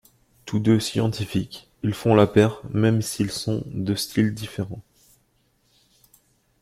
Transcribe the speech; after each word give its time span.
Tous 0.45 0.57
deux 0.57 0.79
scientifiques, 0.79 1.69
ils 1.83 1.93
font 1.93 2.15
la 2.15 2.25
paire 2.25 2.63
même 2.71 3.03
s'ils 3.03 3.29
sont 3.29 3.61
deux 3.67 3.95
styles 3.95 4.33
différents. 4.33 4.81